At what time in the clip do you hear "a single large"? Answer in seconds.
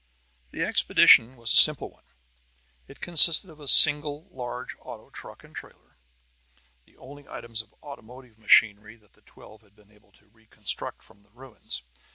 3.59-4.75